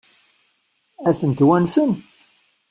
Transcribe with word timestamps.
Ad 1.09 1.15
tent-wansen? 1.19 1.91